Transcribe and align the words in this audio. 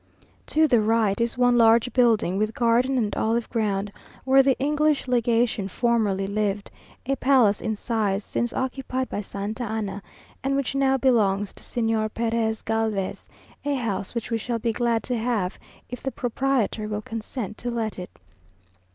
To 0.47 0.67
the 0.67 0.81
right 0.81 1.21
is 1.21 1.37
one 1.37 1.59
large 1.59 1.93
building, 1.93 2.39
with 2.39 2.55
garden 2.55 2.97
and 2.97 3.15
olive 3.15 3.47
ground, 3.51 3.91
where 4.23 4.41
the 4.41 4.57
English 4.57 5.07
legation 5.07 5.67
formerly 5.67 6.25
lived, 6.25 6.71
a 7.05 7.15
palace 7.15 7.61
in 7.61 7.75
size, 7.75 8.23
since 8.23 8.51
occupied 8.51 9.09
by 9.09 9.21
Santa 9.21 9.63
Anna, 9.63 10.01
and 10.43 10.55
which 10.55 10.73
now 10.73 10.97
belongs 10.97 11.53
to 11.53 11.61
Señor 11.61 12.11
Perez 12.11 12.63
Galvez; 12.63 13.29
a 13.63 13.75
house 13.75 14.15
which 14.15 14.31
we 14.31 14.39
shall 14.39 14.57
be 14.57 14.73
glad 14.73 15.03
to 15.03 15.15
have, 15.15 15.59
if 15.87 16.01
the 16.01 16.09
proprietor 16.11 16.87
will 16.87 17.03
consent 17.03 17.55
to 17.59 17.69
let 17.69 17.99
it. 17.99 18.09